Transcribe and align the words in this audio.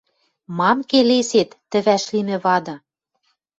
Мам 0.57 0.77
келесет 0.89 1.49
тӹ 1.69 1.77
вӓшлимӹ 1.85 2.37
вады? 2.43 2.75